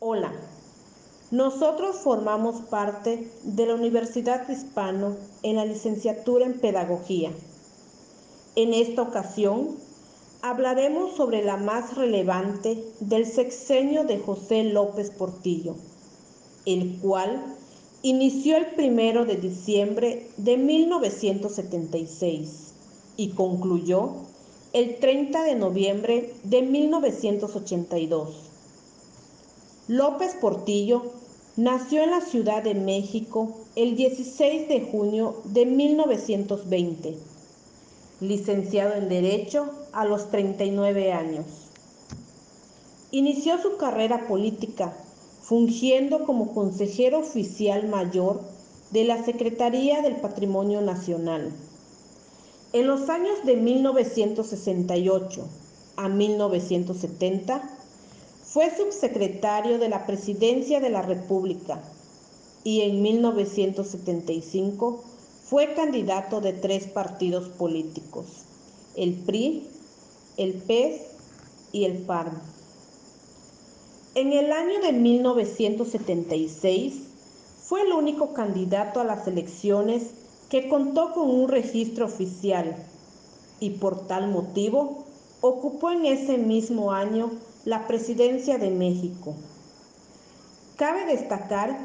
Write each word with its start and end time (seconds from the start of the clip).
Hola, 0.00 0.32
nosotros 1.32 1.96
formamos 1.96 2.60
parte 2.66 3.32
de 3.42 3.66
la 3.66 3.74
Universidad 3.74 4.48
Hispano 4.48 5.16
en 5.42 5.56
la 5.56 5.64
licenciatura 5.64 6.46
en 6.46 6.60
Pedagogía. 6.60 7.32
En 8.54 8.74
esta 8.74 9.02
ocasión 9.02 9.70
hablaremos 10.40 11.16
sobre 11.16 11.44
la 11.44 11.56
más 11.56 11.96
relevante 11.96 12.80
del 13.00 13.26
sexenio 13.26 14.04
de 14.04 14.20
José 14.20 14.62
López 14.62 15.10
Portillo, 15.10 15.74
el 16.64 17.00
cual 17.00 17.56
inició 18.02 18.56
el 18.56 18.66
primero 18.76 19.24
de 19.24 19.34
diciembre 19.34 20.30
de 20.36 20.58
1976 20.58 22.72
y 23.16 23.30
concluyó 23.30 24.12
el 24.72 25.00
30 25.00 25.42
de 25.42 25.56
noviembre 25.56 26.34
de 26.44 26.62
1982. 26.62 28.47
López 29.88 30.34
Portillo 30.34 31.02
nació 31.56 32.02
en 32.02 32.10
la 32.10 32.20
Ciudad 32.20 32.62
de 32.62 32.74
México 32.74 33.56
el 33.74 33.96
16 33.96 34.68
de 34.68 34.82
junio 34.82 35.36
de 35.44 35.64
1920, 35.64 37.16
licenciado 38.20 38.96
en 38.96 39.08
Derecho 39.08 39.70
a 39.92 40.04
los 40.04 40.30
39 40.30 41.14
años. 41.14 41.46
Inició 43.12 43.56
su 43.62 43.78
carrera 43.78 44.28
política 44.28 44.94
fungiendo 45.40 46.24
como 46.26 46.52
consejero 46.52 47.20
oficial 47.20 47.88
mayor 47.88 48.42
de 48.90 49.04
la 49.04 49.24
Secretaría 49.24 50.02
del 50.02 50.16
Patrimonio 50.16 50.82
Nacional. 50.82 51.50
En 52.74 52.86
los 52.86 53.08
años 53.08 53.42
de 53.46 53.56
1968 53.56 55.48
a 55.96 56.10
1970 56.10 57.77
fue 58.52 58.74
subsecretario 58.74 59.78
de 59.78 59.90
la 59.90 60.06
Presidencia 60.06 60.80
de 60.80 60.88
la 60.88 61.02
República 61.02 61.82
y 62.64 62.80
en 62.80 63.02
1975 63.02 65.04
fue 65.44 65.74
candidato 65.74 66.40
de 66.40 66.54
tres 66.54 66.86
partidos 66.86 67.50
políticos, 67.50 68.24
el 68.96 69.12
PRI, 69.14 69.66
el 70.38 70.54
PES 70.54 71.02
y 71.72 71.84
el 71.84 71.98
PARM. 71.98 72.40
En 74.14 74.32
el 74.32 74.50
año 74.50 74.80
de 74.80 74.92
1976 74.92 76.94
fue 77.62 77.82
el 77.82 77.92
único 77.92 78.32
candidato 78.32 79.00
a 79.00 79.04
las 79.04 79.26
elecciones 79.26 80.12
que 80.48 80.70
contó 80.70 81.12
con 81.12 81.28
un 81.28 81.48
registro 81.48 82.06
oficial 82.06 82.76
y 83.60 83.70
por 83.70 84.06
tal 84.06 84.30
motivo 84.30 85.04
ocupó 85.42 85.90
en 85.90 86.06
ese 86.06 86.38
mismo 86.38 86.92
año 86.92 87.30
la 87.64 87.86
presidencia 87.86 88.58
de 88.58 88.70
México. 88.70 89.34
Cabe 90.76 91.06
destacar 91.06 91.78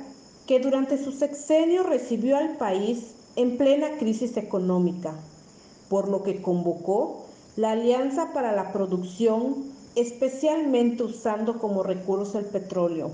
que 0.45 0.59
durante 0.59 1.03
su 1.03 1.11
sexenio 1.11 1.83
recibió 1.83 2.37
al 2.37 2.57
país 2.57 3.15
en 3.35 3.57
plena 3.57 3.97
crisis 3.97 4.37
económica, 4.37 5.15
por 5.89 6.07
lo 6.09 6.23
que 6.23 6.41
convocó 6.41 7.25
la 7.55 7.71
Alianza 7.71 8.33
para 8.33 8.51
la 8.51 8.71
Producción, 8.71 9.71
especialmente 9.95 11.03
usando 11.03 11.59
como 11.59 11.83
recurso 11.83 12.39
el 12.39 12.45
petróleo, 12.45 13.11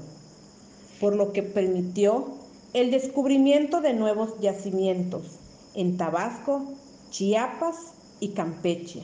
por 1.00 1.16
lo 1.16 1.32
que 1.32 1.44
permitió 1.44 2.28
el 2.74 2.92
descubrimiento 2.92 3.82
de 3.82 3.94
nuevos 3.94 4.40
yacimientos 4.40 5.40
en 5.74 5.98
Tabasco, 5.98 6.64
Chiapas 7.10 7.76
y 8.20 8.30
Campeche. 8.30 9.04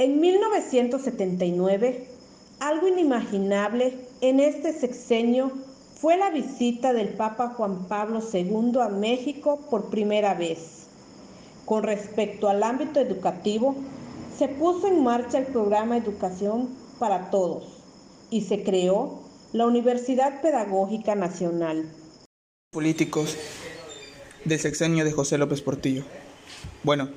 En 0.00 0.18
1979, 0.18 2.06
algo 2.58 2.88
inimaginable 2.88 3.98
en 4.22 4.40
este 4.40 4.72
sexenio 4.72 5.52
fue 5.94 6.16
la 6.16 6.30
visita 6.30 6.94
del 6.94 7.10
Papa 7.10 7.48
Juan 7.50 7.86
Pablo 7.86 8.22
II 8.32 8.80
a 8.80 8.88
México 8.88 9.60
por 9.68 9.90
primera 9.90 10.32
vez. 10.32 10.86
Con 11.66 11.82
respecto 11.82 12.48
al 12.48 12.62
ámbito 12.62 12.98
educativo, 12.98 13.76
se 14.38 14.48
puso 14.48 14.88
en 14.88 15.04
marcha 15.04 15.36
el 15.36 15.48
programa 15.48 15.98
Educación 15.98 16.70
para 16.98 17.28
Todos 17.28 17.64
y 18.30 18.40
se 18.46 18.62
creó 18.62 19.20
la 19.52 19.66
Universidad 19.66 20.40
Pedagógica 20.40 21.14
Nacional. 21.14 21.92
Políticos 22.70 23.36
del 24.46 24.60
sexenio 24.60 25.04
de 25.04 25.12
José 25.12 25.36
López 25.36 25.60
Portillo. 25.60 26.04
Bueno, 26.84 27.10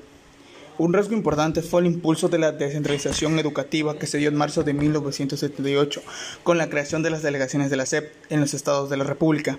un 0.78 0.92
rasgo 0.92 1.14
importante 1.14 1.62
fue 1.62 1.80
el 1.80 1.86
impulso 1.86 2.28
de 2.28 2.38
la 2.38 2.52
descentralización 2.52 3.38
educativa 3.38 3.96
que 3.96 4.06
se 4.06 4.18
dio 4.18 4.28
en 4.28 4.34
marzo 4.34 4.64
de 4.64 4.74
1978 4.74 6.02
con 6.42 6.58
la 6.58 6.68
creación 6.68 7.02
de 7.02 7.10
las 7.10 7.22
delegaciones 7.22 7.70
de 7.70 7.76
la 7.76 7.86
SEP 7.86 8.12
en 8.28 8.40
los 8.40 8.54
estados 8.54 8.90
de 8.90 8.96
la 8.96 9.04
República. 9.04 9.58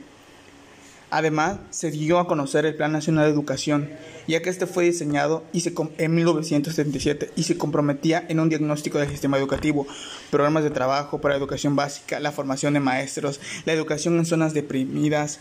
Además, 1.12 1.60
se 1.70 1.92
dio 1.92 2.20
a 2.20 2.28
conocer 2.28 2.66
el 2.66 2.76
Plan 2.76 2.92
Nacional 2.92 3.26
de 3.26 3.32
Educación, 3.32 3.90
ya 4.28 4.42
que 4.42 4.50
este 4.50 4.66
fue 4.66 4.86
diseñado 4.86 5.44
en 5.54 6.16
1977 6.16 7.32
y 7.36 7.44
se 7.44 7.58
comprometía 7.58 8.26
en 8.28 8.40
un 8.40 8.50
diagnóstico 8.50 8.98
del 8.98 9.10
sistema 9.10 9.38
educativo, 9.38 9.88
programas 10.32 10.64
de 10.64 10.72
trabajo 10.72 11.22
para 11.22 11.36
educación 11.36 11.76
básica, 11.76 12.20
la 12.20 12.34
formación 12.34 12.74
de 12.74 12.82
maestros, 12.82 13.40
la 13.66 13.72
educación 13.72 14.18
en 14.18 14.26
zonas 14.26 14.54
deprimidas 14.54 15.40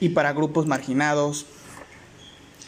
y 0.00 0.10
para 0.10 0.32
grupos 0.32 0.66
marginados, 0.66 1.46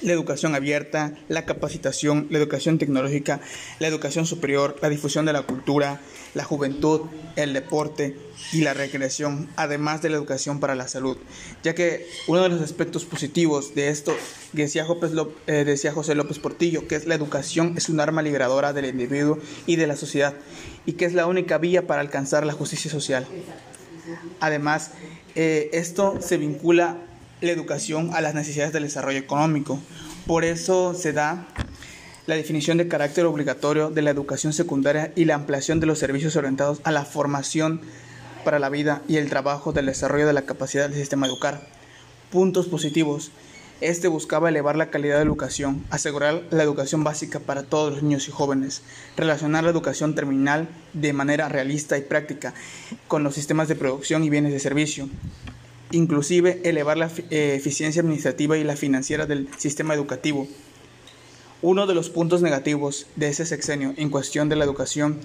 la 0.02 0.12
educación 0.12 0.54
abierta, 0.54 1.14
la 1.28 1.44
capacitación, 1.44 2.26
la 2.30 2.38
educación 2.38 2.78
tecnológica, 2.78 3.40
la 3.78 3.88
educación 3.88 4.26
superior, 4.26 4.76
la 4.82 4.88
difusión 4.88 5.24
de 5.24 5.32
la 5.32 5.42
cultura, 5.42 6.00
la 6.34 6.44
juventud, 6.44 7.02
el 7.36 7.52
deporte 7.54 8.16
y 8.52 8.60
la 8.60 8.74
recreación, 8.74 9.48
además 9.56 10.02
de 10.02 10.10
la 10.10 10.16
educación 10.16 10.60
para 10.60 10.74
la 10.74 10.86
salud, 10.86 11.16
ya 11.62 11.74
que 11.74 12.06
uno 12.26 12.42
de 12.42 12.50
los 12.50 12.60
aspectos 12.60 13.04
positivos 13.04 13.74
de 13.74 13.88
esto, 13.88 14.14
decía, 14.52 14.86
eh, 15.46 15.64
decía 15.64 15.92
José 15.92 16.14
López 16.14 16.38
Portillo, 16.38 16.86
que 16.86 16.96
es 16.96 17.06
la 17.06 17.14
educación 17.14 17.74
es 17.76 17.88
un 17.88 18.00
arma 18.00 18.22
liberadora 18.22 18.72
del 18.72 18.84
individuo 18.84 19.38
y 19.66 19.76
de 19.76 19.86
la 19.86 19.96
sociedad, 19.96 20.34
y 20.84 20.92
que 20.92 21.06
es 21.06 21.14
la 21.14 21.26
única 21.26 21.58
vía 21.58 21.86
para 21.86 22.02
alcanzar 22.02 22.44
la 22.44 22.52
justicia 22.52 22.90
social. 22.90 23.26
Además, 24.40 24.90
eh, 25.34 25.70
esto 25.72 26.18
se 26.20 26.36
vincula 26.36 26.98
la 27.40 27.52
educación 27.52 28.10
a 28.14 28.20
las 28.20 28.34
necesidades 28.34 28.72
del 28.72 28.84
desarrollo 28.84 29.18
económico. 29.18 29.78
Por 30.26 30.44
eso 30.44 30.94
se 30.94 31.12
da 31.12 31.46
la 32.26 32.34
definición 32.34 32.78
de 32.78 32.88
carácter 32.88 33.24
obligatorio 33.26 33.90
de 33.90 34.02
la 34.02 34.10
educación 34.10 34.52
secundaria 34.52 35.12
y 35.14 35.26
la 35.26 35.34
ampliación 35.34 35.78
de 35.78 35.86
los 35.86 35.98
servicios 35.98 36.34
orientados 36.36 36.80
a 36.84 36.90
la 36.90 37.04
formación 37.04 37.80
para 38.44 38.58
la 38.58 38.68
vida 38.68 39.02
y 39.08 39.16
el 39.16 39.28
trabajo 39.28 39.72
del 39.72 39.86
desarrollo 39.86 40.26
de 40.26 40.32
la 40.32 40.42
capacidad 40.42 40.88
del 40.88 40.98
sistema 40.98 41.26
educar. 41.26 41.60
Puntos 42.30 42.66
positivos. 42.66 43.30
Este 43.82 44.08
buscaba 44.08 44.48
elevar 44.48 44.74
la 44.76 44.88
calidad 44.88 45.16
de 45.16 45.24
educación, 45.24 45.84
asegurar 45.90 46.42
la 46.50 46.62
educación 46.62 47.04
básica 47.04 47.40
para 47.40 47.62
todos 47.62 47.92
los 47.92 48.02
niños 48.02 48.26
y 48.26 48.30
jóvenes, 48.30 48.80
relacionar 49.18 49.64
la 49.64 49.70
educación 49.70 50.14
terminal 50.14 50.66
de 50.94 51.12
manera 51.12 51.50
realista 51.50 51.98
y 51.98 52.00
práctica 52.00 52.54
con 53.06 53.22
los 53.22 53.34
sistemas 53.34 53.68
de 53.68 53.76
producción 53.76 54.24
y 54.24 54.30
bienes 54.30 54.52
de 54.52 54.60
servicio, 54.60 55.10
inclusive 55.90 56.60
elevar 56.64 56.96
la 56.96 57.10
eh, 57.30 57.54
eficiencia 57.56 58.02
administrativa 58.02 58.56
y 58.56 58.64
la 58.64 58.76
financiera 58.76 59.26
del 59.26 59.48
sistema 59.56 59.94
educativo. 59.94 60.48
Uno 61.62 61.86
de 61.86 61.94
los 61.94 62.10
puntos 62.10 62.42
negativos 62.42 63.06
de 63.16 63.28
ese 63.28 63.46
sexenio 63.46 63.94
en 63.96 64.10
cuestión 64.10 64.48
de 64.48 64.56
la 64.56 64.64
educación 64.64 65.18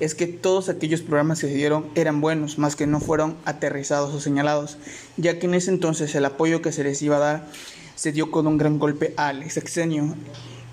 es 0.00 0.14
que 0.14 0.26
todos 0.26 0.68
aquellos 0.68 1.02
programas 1.02 1.40
que 1.40 1.48
se 1.48 1.54
dieron 1.54 1.86
eran 1.94 2.20
buenos, 2.20 2.58
más 2.58 2.76
que 2.76 2.86
no 2.86 3.00
fueron 3.00 3.36
aterrizados 3.44 4.14
o 4.14 4.20
señalados, 4.20 4.78
ya 5.16 5.38
que 5.38 5.46
en 5.46 5.54
ese 5.54 5.70
entonces 5.70 6.14
el 6.14 6.24
apoyo 6.24 6.62
que 6.62 6.72
se 6.72 6.84
les 6.84 7.02
iba 7.02 7.16
a 7.16 7.20
dar 7.20 7.48
se 7.94 8.12
dio 8.12 8.30
con 8.30 8.46
un 8.46 8.58
gran 8.58 8.78
golpe 8.78 9.14
al 9.16 9.48
sexenio, 9.50 10.14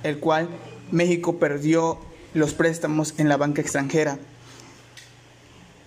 el 0.04 0.20
cual 0.20 0.50
México 0.92 1.38
perdió 1.38 2.00
los 2.34 2.54
préstamos 2.54 3.14
en 3.18 3.30
la 3.30 3.38
banca 3.38 3.62
extranjera 3.62 4.20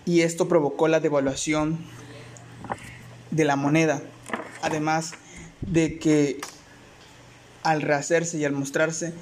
y 0.05 0.21
esto 0.23 0.49
provocó 0.49 0.89
la 0.89 1.01
devaluación 1.01 1.79
de 3.33 3.45
la 3.45 3.57
moneda. 3.57 4.01
Además 4.63 5.13
de 5.61 5.99
que 5.99 6.41
al 7.65 7.83
rehacerse 7.83 8.39
y 8.39 8.45
al 8.45 8.53
mostrarse, 8.53 9.13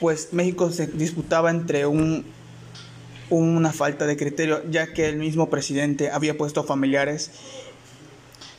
pues 0.00 0.32
México 0.32 0.72
se 0.72 0.88
disputaba 0.88 1.50
entre 1.50 1.86
un, 1.86 2.24
una 3.30 3.72
falta 3.72 4.06
de 4.06 4.16
criterio, 4.16 4.68
ya 4.68 4.92
que 4.92 5.08
el 5.08 5.16
mismo 5.16 5.48
presidente 5.48 6.10
había 6.10 6.36
puesto 6.36 6.64
familiares 6.64 7.30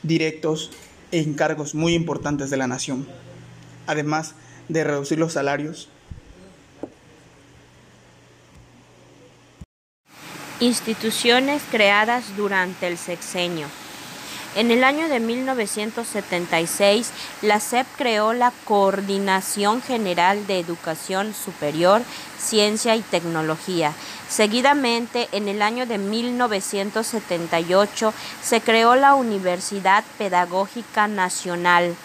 directos 0.02 0.70
en 1.12 1.34
cargos 1.34 1.74
muy 1.74 1.94
importantes 1.94 2.50
de 2.50 2.56
la 2.56 2.66
nación, 2.66 3.06
además 3.86 4.34
de 4.68 4.84
reducir 4.84 5.18
los 5.18 5.34
salarios. 5.34 5.88
Instituciones 10.60 11.62
creadas 11.70 12.36
durante 12.36 12.86
el 12.86 12.96
sexenio. 12.96 13.66
En 14.56 14.70
el 14.70 14.84
año 14.84 15.08
de 15.08 15.18
1976, 15.18 17.10
la 17.42 17.58
SEP 17.58 17.88
creó 17.96 18.32
la 18.32 18.52
Coordinación 18.64 19.82
General 19.82 20.46
de 20.46 20.60
Educación 20.60 21.34
Superior, 21.34 22.02
Ciencia 22.38 22.94
y 22.94 23.00
Tecnología. 23.00 23.92
Seguidamente, 24.28 25.28
en 25.32 25.48
el 25.48 25.60
año 25.60 25.86
de 25.86 25.98
1978, 25.98 28.14
se 28.42 28.60
creó 28.60 28.94
la 28.94 29.16
Universidad 29.16 30.04
Pedagógica 30.18 31.08
Nacional, 31.08 31.96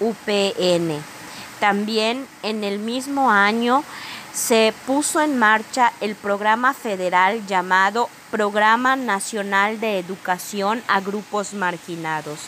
UPN. 0.00 1.02
También 1.60 2.26
en 2.42 2.64
el 2.64 2.78
mismo 2.78 3.30
año 3.30 3.84
se 4.38 4.72
puso 4.86 5.20
en 5.20 5.36
marcha 5.36 5.92
el 6.00 6.14
programa 6.14 6.72
federal 6.72 7.44
llamado 7.48 8.08
Programa 8.30 8.94
Nacional 8.94 9.80
de 9.80 9.98
Educación 9.98 10.80
a 10.86 11.00
Grupos 11.00 11.54
Marginados. 11.54 12.38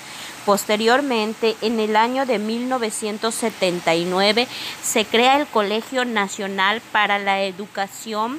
Posteriormente, 0.46 1.56
en 1.62 1.80
el 1.80 1.96
año 1.96 2.26
de 2.26 2.38
1979, 2.38 4.46
se 4.82 5.04
crea 5.04 5.36
el 5.36 5.48
Colegio 5.48 6.04
Nacional 6.04 6.80
para 6.92 7.18
la 7.18 7.42
Educación 7.42 8.38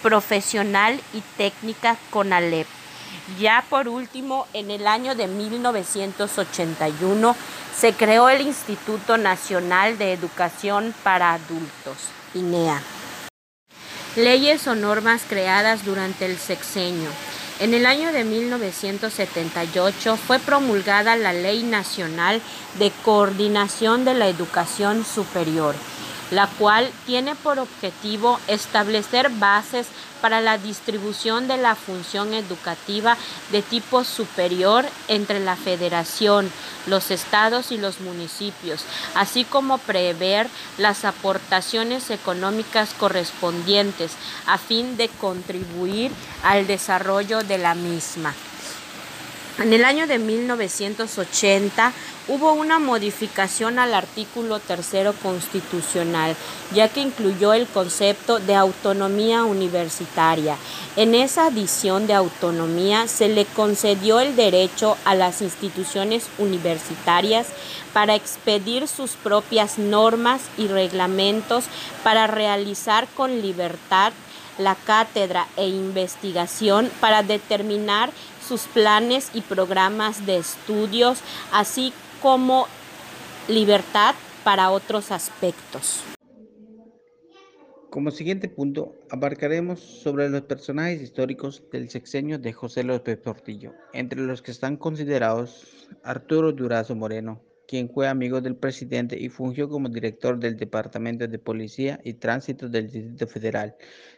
Profesional 0.00 1.00
y 1.12 1.22
Técnica 1.36 1.96
CONALEP. 2.10 2.68
Ya 3.40 3.64
por 3.68 3.88
último, 3.88 4.46
en 4.52 4.70
el 4.70 4.86
año 4.86 5.16
de 5.16 5.26
1981 5.26 7.34
se 7.76 7.94
creó 7.94 8.28
el 8.28 8.42
Instituto 8.42 9.16
Nacional 9.16 9.98
de 9.98 10.12
Educación 10.12 10.94
para 11.02 11.32
Adultos, 11.32 12.12
Leyes 14.16 14.66
o 14.66 14.74
normas 14.74 15.22
creadas 15.28 15.84
durante 15.84 16.26
el 16.26 16.38
sexenio. 16.38 17.08
En 17.60 17.74
el 17.74 17.86
año 17.86 18.12
de 18.12 18.24
1978 18.24 20.16
fue 20.16 20.38
promulgada 20.38 21.16
la 21.16 21.32
Ley 21.32 21.62
Nacional 21.62 22.40
de 22.78 22.90
Coordinación 23.04 24.04
de 24.04 24.14
la 24.14 24.28
Educación 24.28 25.04
Superior 25.04 25.74
la 26.32 26.46
cual 26.46 26.90
tiene 27.06 27.34
por 27.34 27.58
objetivo 27.58 28.40
establecer 28.48 29.28
bases 29.30 29.86
para 30.22 30.40
la 30.40 30.56
distribución 30.56 31.46
de 31.46 31.58
la 31.58 31.74
función 31.74 32.32
educativa 32.32 33.16
de 33.50 33.60
tipo 33.60 34.02
superior 34.02 34.86
entre 35.08 35.40
la 35.40 35.56
federación, 35.56 36.50
los 36.86 37.10
estados 37.10 37.70
y 37.70 37.76
los 37.76 38.00
municipios, 38.00 38.84
así 39.14 39.44
como 39.44 39.78
prever 39.78 40.48
las 40.78 41.04
aportaciones 41.04 42.08
económicas 42.10 42.94
correspondientes 42.98 44.12
a 44.46 44.56
fin 44.56 44.96
de 44.96 45.08
contribuir 45.08 46.10
al 46.42 46.66
desarrollo 46.66 47.42
de 47.42 47.58
la 47.58 47.74
misma. 47.74 48.32
En 49.58 49.74
el 49.74 49.84
año 49.84 50.06
de 50.06 50.18
1980 50.18 51.92
hubo 52.28 52.54
una 52.54 52.78
modificación 52.78 53.78
al 53.78 53.92
artículo 53.92 54.60
tercero 54.60 55.12
constitucional, 55.22 56.34
ya 56.74 56.88
que 56.88 57.00
incluyó 57.00 57.52
el 57.52 57.66
concepto 57.66 58.38
de 58.38 58.54
autonomía 58.54 59.44
universitaria. 59.44 60.56
En 60.96 61.14
esa 61.14 61.46
adición 61.46 62.06
de 62.06 62.14
autonomía 62.14 63.08
se 63.08 63.28
le 63.28 63.44
concedió 63.44 64.20
el 64.20 64.36
derecho 64.36 64.96
a 65.04 65.14
las 65.14 65.42
instituciones 65.42 66.28
universitarias 66.38 67.48
para 67.92 68.14
expedir 68.14 68.88
sus 68.88 69.12
propias 69.12 69.78
normas 69.78 70.40
y 70.56 70.66
reglamentos 70.66 71.64
para 72.02 72.26
realizar 72.26 73.06
con 73.14 73.42
libertad 73.42 74.14
la 74.62 74.74
cátedra 74.74 75.46
e 75.56 75.68
investigación 75.68 76.90
para 77.00 77.22
determinar 77.22 78.10
sus 78.46 78.62
planes 78.62 79.30
y 79.34 79.40
programas 79.40 80.26
de 80.26 80.38
estudios, 80.38 81.20
así 81.52 81.92
como 82.20 82.66
libertad 83.48 84.14
para 84.44 84.70
otros 84.70 85.10
aspectos. 85.10 86.02
Como 87.90 88.10
siguiente 88.10 88.48
punto, 88.48 88.94
abarcaremos 89.10 89.80
sobre 89.80 90.30
los 90.30 90.42
personajes 90.42 91.02
históricos 91.02 91.62
del 91.70 91.90
sexenio 91.90 92.38
de 92.38 92.54
José 92.54 92.84
López 92.84 93.18
Portillo, 93.18 93.74
entre 93.92 94.20
los 94.20 94.40
que 94.40 94.50
están 94.50 94.78
considerados 94.78 95.86
Arturo 96.02 96.52
Durazo 96.52 96.94
Moreno, 96.94 97.42
quien 97.72 97.88
fue 97.88 98.06
amigo 98.06 98.42
del 98.42 98.54
presidente 98.54 99.18
y 99.18 99.30
fungió 99.30 99.66
como 99.66 99.88
director 99.88 100.38
del 100.38 100.58
Departamento 100.58 101.26
de 101.26 101.38
Policía 101.38 101.98
y 102.04 102.12
Tránsito 102.12 102.68
del 102.68 102.90
Distrito 102.90 103.26
Federal. 103.26 103.74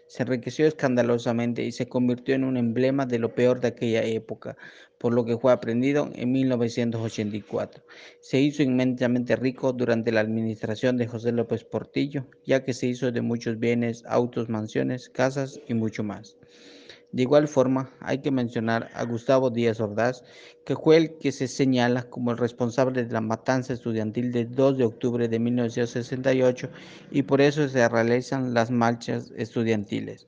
Se 0.09 0.25
enriqueció 0.25 0.67
escandalosamente 0.67 1.63
y 1.63 1.71
se 1.71 1.87
convirtió 1.87 2.35
en 2.35 2.43
un 2.43 2.57
emblema 2.57 3.07
de 3.07 3.21
lo 3.21 3.33
peor 3.33 3.61
de 3.61 3.69
aquella 3.69 4.03
época, 4.03 4.57
por 4.99 5.15
lo 5.15 5.25
que 5.25 5.39
fue 5.39 5.53
aprendido 5.53 6.11
en 6.17 6.33
1984. 6.33 7.85
Se 8.19 8.41
hizo 8.41 8.65
inmensamente 8.65 9.37
rico 9.37 9.73
durante 9.73 10.11
la 10.11 10.23
administración 10.23 10.97
de 10.97 11.07
José 11.07 11.31
López 11.31 11.63
Portillo, 11.63 12.27
ya 12.45 12.65
que 12.65 12.75
se 12.75 12.89
hizo 12.89 13.13
de 13.13 13.21
muchos 13.21 13.61
bienes, 13.61 14.03
autos, 14.09 14.49
mansiones, 14.49 15.09
casas 15.09 15.61
y 15.69 15.75
mucho 15.75 16.03
más. 16.03 16.37
De 17.15 17.23
igual 17.23 17.47
forma, 17.47 17.93
hay 18.01 18.19
que 18.23 18.33
mencionar 18.33 18.91
a 18.93 19.05
Gustavo 19.05 19.49
Díaz 19.49 19.79
Ordaz, 19.81 20.25
que 20.67 20.75
fue 20.75 20.97
el 20.97 21.17
que 21.19 21.31
se 21.31 21.47
señala 21.47 22.11
como 22.11 22.33
el 22.33 22.39
responsable 22.39 23.05
de 23.05 23.13
la 23.13 23.21
matanza 23.21 23.73
estudiantil 23.73 24.33
del 24.33 24.53
2 24.53 24.79
de 24.79 24.85
octubre 24.85 25.29
de 25.29 25.39
1968 25.39 26.71
y 27.13 27.23
por 27.23 27.41
eso 27.41 27.69
se 27.69 27.89
realizan 27.89 28.53
las 28.53 28.73
marchas 28.73 29.33
estudiantiles. 29.37 30.27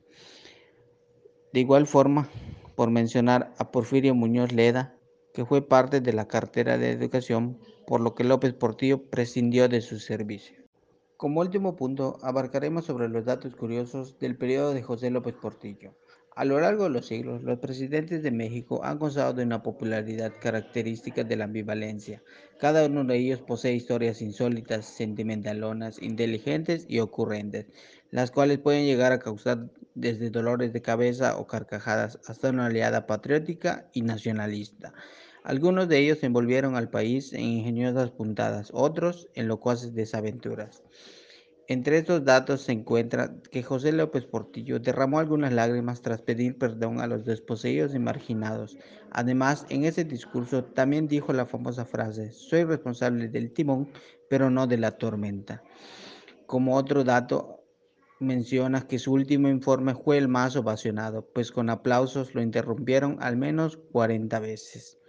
De 1.51 1.59
igual 1.59 1.87
forma, 1.87 2.29
por 2.77 2.89
mencionar 2.89 3.53
a 3.57 3.69
Porfirio 3.69 4.15
Muñoz 4.15 4.53
Leda, 4.53 4.95
que 5.33 5.43
fue 5.43 5.67
parte 5.67 5.99
de 5.99 6.13
la 6.13 6.29
cartera 6.29 6.77
de 6.77 6.91
educación, 6.91 7.59
por 7.85 7.99
lo 7.99 8.15
que 8.15 8.23
López 8.23 8.53
Portillo 8.53 9.03
prescindió 9.09 9.67
de 9.67 9.81
su 9.81 9.99
servicio. 9.99 10.57
Como 11.17 11.41
último 11.41 11.75
punto, 11.75 12.17
abarcaremos 12.21 12.85
sobre 12.85 13.09
los 13.09 13.25
datos 13.25 13.57
curiosos 13.57 14.17
del 14.19 14.37
periodo 14.37 14.73
de 14.73 14.83
José 14.83 15.09
López 15.09 15.35
Portillo. 15.35 15.93
A 16.37 16.45
lo 16.45 16.59
largo 16.59 16.83
de 16.83 16.91
los 16.91 17.07
siglos, 17.07 17.41
los 17.41 17.57
presidentes 17.57 18.21
de 18.21 18.29
México 18.29 18.81
han 18.83 18.99
gozado 18.99 19.33
de 19.33 19.41
una 19.41 19.63
popularidad 19.63 20.31
característica 20.39 21.23
de 21.23 21.35
la 21.35 21.45
ambivalencia. 21.45 22.21
Cada 22.59 22.85
uno 22.85 23.03
de 23.03 23.17
ellos 23.17 23.41
posee 23.41 23.73
historias 23.73 24.21
insólitas, 24.21 24.85
sentimentalonas, 24.85 25.99
inteligentes 25.99 26.85
y 26.87 26.99
ocurrentes, 26.99 27.65
las 28.11 28.29
cuales 28.29 28.59
pueden 28.59 28.85
llegar 28.85 29.13
a 29.13 29.17
causar 29.17 29.71
desde 29.95 30.29
dolores 30.29 30.73
de 30.73 30.83
cabeza 30.83 31.35
o 31.37 31.47
carcajadas 31.47 32.19
hasta 32.27 32.51
una 32.51 32.67
aliada 32.67 33.07
patriótica 33.07 33.89
y 33.91 34.03
nacionalista. 34.03 34.93
Algunos 35.43 35.89
de 35.89 35.97
ellos 35.97 36.21
envolvieron 36.21 36.75
al 36.75 36.91
país 36.91 37.33
en 37.33 37.45
ingeniosas 37.45 38.11
puntadas, 38.11 38.69
otros 38.75 39.27
en 39.33 39.47
locuaces 39.47 39.95
desaventuras. 39.95 40.83
Entre 41.69 41.97
estos 41.97 42.23
datos 42.23 42.61
se 42.61 42.71
encuentra 42.71 43.35
que 43.51 43.61
José 43.61 43.91
López 43.91 44.25
Portillo 44.25 44.79
derramó 44.79 45.19
algunas 45.19 45.51
lágrimas 45.51 46.01
tras 46.01 46.21
pedir 46.21 46.57
perdón 46.57 47.01
a 47.01 47.07
los 47.07 47.25
desposeídos 47.25 47.93
y 47.93 47.99
marginados. 47.99 48.77
Además, 49.11 49.65
en 49.67 49.83
ese 49.83 50.05
discurso 50.05 50.63
también 50.63 51.09
dijo 51.09 51.33
la 51.33 51.45
famosa 51.45 51.83
frase, 51.83 52.31
soy 52.31 52.63
responsable 52.63 53.27
del 53.27 53.51
timón, 53.51 53.89
pero 54.29 54.49
no 54.49 54.65
de 54.65 54.77
la 54.77 54.91
tormenta. 54.91 55.61
Como 56.45 56.77
otro 56.77 57.03
dato, 57.03 57.65
menciona 58.21 58.87
que 58.87 58.97
su 58.97 59.11
último 59.11 59.49
informe 59.49 59.93
fue 59.93 60.17
el 60.17 60.29
más 60.29 60.55
ovacionado, 60.55 61.27
pues 61.33 61.51
con 61.51 61.69
aplausos 61.69 62.33
lo 62.33 62.41
interrumpieron 62.41 63.17
al 63.19 63.35
menos 63.35 63.75
40 63.91 64.39
veces. 64.39 64.99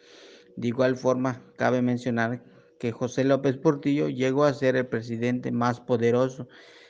De 0.57 0.67
igual 0.67 0.97
forma, 0.97 1.41
cabe 1.57 1.83
mencionar 1.83 2.43
que 2.79 2.93
José 2.93 3.25
López 3.25 3.57
Portillo 3.57 4.09
llegó 4.09 4.45
a 4.45 4.55
ser 4.55 4.77
el 4.77 4.87
presidente 4.87 5.53
más 5.53 5.81
poderoso. 5.81 6.49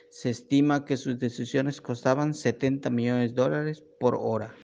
Se 0.09 0.29
estima 0.29 0.85
que 0.85 0.97
sus 0.97 1.19
decisiones 1.19 1.81
costaban 1.81 2.33
70 2.33 2.89
millones 2.89 3.35
de 3.35 3.41
dólares 3.41 3.83
por 3.99 4.15
hora. 4.19 4.55